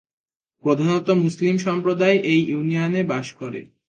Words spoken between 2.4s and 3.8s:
ইউনিয়নে বাস করে।